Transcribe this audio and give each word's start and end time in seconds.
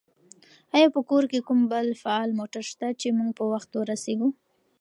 آیا 0.75 0.87
په 0.95 1.01
کور 1.09 1.23
کې 1.31 1.39
کوم 1.47 1.59
بل 1.71 1.87
فعال 2.03 2.29
موټر 2.39 2.63
شته 2.71 2.87
چې 2.99 3.07
موږ 3.17 3.29
په 3.39 3.45
وخت 3.51 3.69
ورسېږو؟ 3.75 4.29